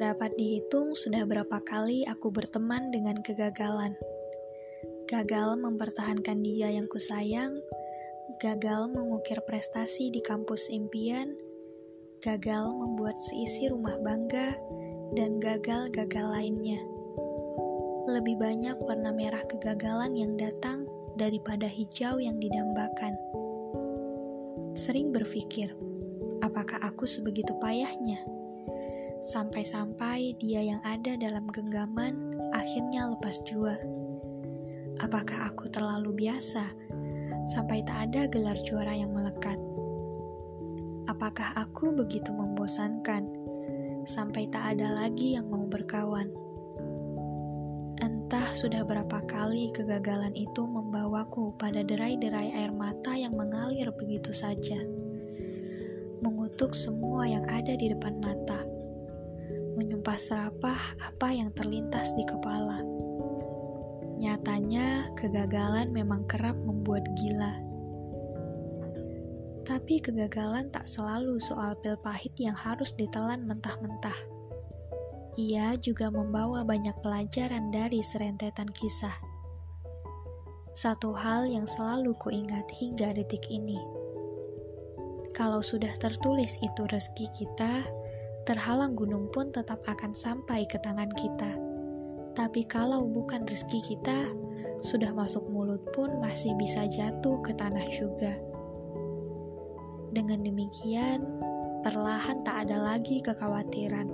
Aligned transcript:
Dapat 0.00 0.32
dihitung 0.40 0.96
sudah 0.96 1.28
berapa 1.28 1.60
kali 1.60 2.08
aku 2.08 2.32
berteman 2.32 2.88
dengan 2.88 3.20
kegagalan. 3.20 4.00
Gagal 5.04 5.60
mempertahankan 5.60 6.40
dia 6.40 6.72
yang 6.72 6.88
kusayang, 6.88 7.52
gagal 8.40 8.88
mengukir 8.88 9.44
prestasi 9.44 10.08
di 10.08 10.24
kampus 10.24 10.72
impian, 10.72 11.36
gagal 12.24 12.72
membuat 12.72 13.20
seisi 13.20 13.68
rumah 13.68 14.00
bangga, 14.00 14.56
dan 15.12 15.36
gagal-gagal 15.36 16.26
lainnya. 16.32 16.80
Lebih 18.08 18.40
banyak 18.40 18.80
warna 18.80 19.12
merah 19.12 19.44
kegagalan 19.44 20.16
yang 20.16 20.32
datang 20.40 20.88
daripada 21.20 21.68
hijau 21.68 22.16
yang 22.16 22.40
didambakan. 22.40 23.20
Sering 24.72 25.12
berpikir, 25.12 25.76
apakah 26.40 26.80
aku 26.88 27.04
sebegitu 27.04 27.52
payahnya? 27.60 28.39
Sampai-sampai 29.20 30.32
dia 30.40 30.64
yang 30.64 30.80
ada 30.80 31.12
dalam 31.12 31.44
genggaman 31.52 32.40
akhirnya 32.56 33.12
lepas 33.12 33.36
jua. 33.44 33.76
Apakah 34.96 35.52
aku 35.52 35.68
terlalu 35.68 36.24
biasa 36.24 36.64
sampai 37.44 37.84
tak 37.84 38.08
ada 38.08 38.24
gelar 38.32 38.56
juara 38.64 38.96
yang 38.96 39.12
melekat? 39.12 39.60
Apakah 41.04 41.52
aku 41.52 41.92
begitu 41.92 42.32
membosankan 42.32 43.28
sampai 44.08 44.48
tak 44.48 44.72
ada 44.72 44.88
lagi 44.88 45.36
yang 45.36 45.52
mau 45.52 45.68
berkawan? 45.68 46.32
Entah 48.00 48.48
sudah 48.56 48.88
berapa 48.88 49.20
kali 49.28 49.68
kegagalan 49.76 50.32
itu 50.32 50.64
membawaku 50.64 51.52
pada 51.60 51.84
derai-derai 51.84 52.56
air 52.56 52.72
mata 52.72 53.12
yang 53.12 53.36
mengalir 53.36 53.92
begitu 53.92 54.32
saja, 54.32 54.80
mengutuk 56.24 56.72
semua 56.72 57.28
yang 57.28 57.44
ada 57.52 57.76
di 57.76 57.92
depan 57.92 58.16
mata 58.16 58.69
menyumpah 59.80 60.20
serapah 60.20 60.76
apa 61.00 61.32
yang 61.32 61.48
terlintas 61.56 62.12
di 62.12 62.28
kepala. 62.28 62.84
Nyatanya, 64.20 65.16
kegagalan 65.16 65.88
memang 65.96 66.28
kerap 66.28 66.52
membuat 66.60 67.08
gila. 67.16 67.56
Tapi 69.64 70.04
kegagalan 70.04 70.68
tak 70.68 70.84
selalu 70.84 71.40
soal 71.40 71.72
pil 71.80 71.96
pahit 71.96 72.36
yang 72.36 72.52
harus 72.52 72.92
ditelan 72.92 73.48
mentah-mentah. 73.48 74.18
Ia 75.40 75.80
juga 75.80 76.12
membawa 76.12 76.60
banyak 76.68 77.00
pelajaran 77.00 77.72
dari 77.72 78.04
serentetan 78.04 78.68
kisah. 78.68 79.16
Satu 80.76 81.16
hal 81.16 81.48
yang 81.48 81.64
selalu 81.64 82.12
kuingat 82.20 82.68
hingga 82.76 83.16
detik 83.16 83.48
ini. 83.48 83.80
Kalau 85.32 85.64
sudah 85.64 85.96
tertulis 85.96 86.60
itu 86.60 86.82
rezeki 86.84 87.26
kita, 87.32 87.88
terhalang 88.50 88.98
gunung 88.98 89.30
pun 89.30 89.54
tetap 89.54 89.78
akan 89.86 90.10
sampai 90.10 90.66
ke 90.66 90.74
tangan 90.82 91.06
kita. 91.14 91.54
Tapi 92.34 92.66
kalau 92.66 93.06
bukan 93.06 93.46
rezeki 93.46 93.94
kita, 93.94 94.26
sudah 94.82 95.14
masuk 95.14 95.46
mulut 95.46 95.78
pun 95.94 96.18
masih 96.18 96.58
bisa 96.58 96.82
jatuh 96.90 97.38
ke 97.46 97.54
tanah 97.54 97.86
juga. 97.94 98.34
Dengan 100.10 100.42
demikian, 100.42 101.22
perlahan 101.86 102.42
tak 102.42 102.66
ada 102.66 102.90
lagi 102.90 103.22
kekhawatiran. 103.22 104.10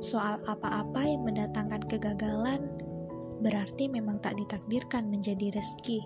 Soal 0.00 0.40
apa-apa 0.48 1.04
yang 1.04 1.20
mendatangkan 1.28 1.84
kegagalan, 1.92 2.72
berarti 3.44 3.92
memang 3.92 4.16
tak 4.24 4.40
ditakdirkan 4.40 5.12
menjadi 5.12 5.52
rezeki. 5.60 6.00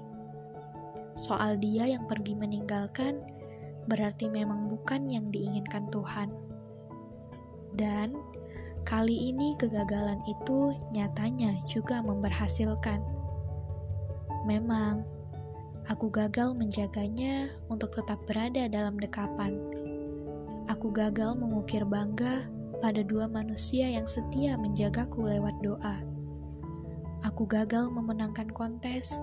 Soal 1.15 1.63
dia 1.63 1.87
yang 1.87 2.11
pergi 2.11 2.35
meninggalkan, 2.35 3.23
berarti 3.87 4.27
memang 4.27 4.67
bukan 4.67 5.07
yang 5.07 5.31
diinginkan 5.31 5.87
Tuhan. 5.95 6.54
Dan 7.75 8.15
kali 8.87 9.35
ini 9.35 9.59
kegagalan 9.59 10.23
itu 10.31 10.75
nyatanya 10.95 11.59
juga 11.67 11.99
memberhasilkan. 12.01 13.03
Memang, 14.47 15.03
aku 15.91 16.09
gagal 16.09 16.55
menjaganya 16.55 17.51
untuk 17.67 17.91
tetap 17.93 18.23
berada 18.25 18.71
dalam 18.71 18.95
dekapan. 18.97 19.59
Aku 20.71 20.89
gagal 20.95 21.37
mengukir 21.37 21.85
bangga 21.85 22.49
pada 22.81 23.01
dua 23.01 23.25
manusia 23.29 23.89
yang 23.89 24.05
setia 24.05 24.57
menjagaku 24.57 25.25
lewat 25.25 25.57
doa. 25.65 26.05
Aku 27.25 27.49
gagal 27.49 27.89
memenangkan 27.89 28.53
kontes, 28.53 29.17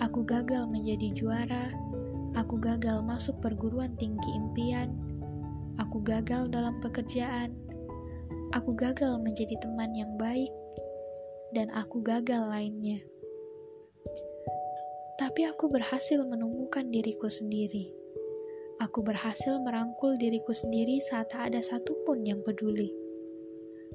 aku 0.00 0.24
gagal 0.24 0.68
menjadi 0.68 1.08
juara, 1.16 1.72
aku 2.36 2.60
gagal 2.60 3.00
masuk 3.00 3.40
perguruan 3.40 3.96
tinggi 3.96 4.36
impian, 4.36 4.92
aku 5.80 6.04
gagal 6.04 6.52
dalam 6.52 6.76
pekerjaan, 6.84 7.56
Aku 8.50 8.74
gagal 8.74 9.14
menjadi 9.22 9.54
teman 9.62 9.94
yang 9.94 10.18
baik, 10.18 10.50
dan 11.54 11.70
aku 11.70 12.02
gagal 12.02 12.50
lainnya. 12.50 12.98
Tapi 15.14 15.46
aku 15.46 15.70
berhasil 15.70 16.18
menemukan 16.26 16.82
diriku 16.90 17.30
sendiri. 17.30 17.94
Aku 18.82 19.06
berhasil 19.06 19.54
merangkul 19.62 20.18
diriku 20.18 20.50
sendiri 20.50 20.98
saat 20.98 21.30
tak 21.30 21.54
ada 21.54 21.62
satupun 21.62 22.26
yang 22.26 22.42
peduli. 22.42 22.90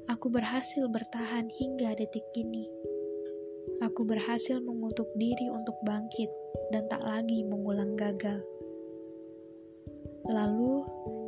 Aku 0.08 0.32
berhasil 0.32 0.88
bertahan 0.88 1.52
hingga 1.52 1.92
detik 1.92 2.24
ini. 2.32 2.64
Aku 3.84 4.08
berhasil 4.08 4.56
mengutuk 4.64 5.12
diri 5.20 5.52
untuk 5.52 5.76
bangkit 5.84 6.32
dan 6.72 6.88
tak 6.88 7.04
lagi 7.04 7.44
mengulang 7.44 7.92
gagal. 7.92 8.40
Lalu, 10.26 10.80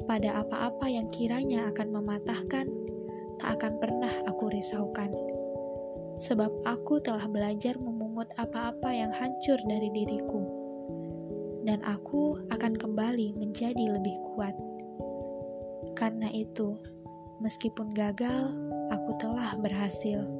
pada 0.08 0.40
apa-apa 0.40 0.88
yang 0.88 1.12
kiranya 1.12 1.68
akan 1.70 1.92
mematahkan, 1.92 2.66
tak 3.38 3.58
akan 3.58 3.78
pernah 3.82 4.12
aku 4.26 4.52
risaukan. 4.52 5.10
Sebab 6.18 6.66
aku 6.66 6.98
telah 6.98 7.26
belajar 7.30 7.78
memungut 7.78 8.30
apa-apa 8.38 8.90
yang 8.90 9.14
hancur 9.14 9.58
dari 9.66 9.88
diriku. 9.94 10.42
Dan 11.62 11.82
aku 11.86 12.38
akan 12.50 12.74
kembali 12.74 13.38
menjadi 13.38 13.98
lebih 13.98 14.14
kuat. 14.34 14.54
Karena 15.94 16.30
itu, 16.30 16.78
meskipun 17.42 17.94
gagal, 17.94 18.54
aku 18.90 19.10
telah 19.18 19.54
berhasil. 19.58 20.37